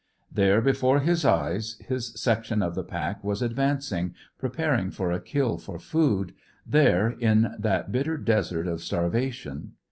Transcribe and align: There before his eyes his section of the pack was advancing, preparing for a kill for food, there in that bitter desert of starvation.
There 0.31 0.61
before 0.61 1.01
his 1.01 1.23
eyes 1.25 1.79
his 1.87 2.19
section 2.19 2.63
of 2.63 2.73
the 2.73 2.83
pack 2.83 3.23
was 3.23 3.43
advancing, 3.43 4.15
preparing 4.39 4.89
for 4.89 5.11
a 5.11 5.21
kill 5.21 5.59
for 5.59 5.77
food, 5.77 6.33
there 6.65 7.11
in 7.11 7.53
that 7.59 7.91
bitter 7.91 8.17
desert 8.17 8.65
of 8.65 8.81
starvation. 8.81 9.73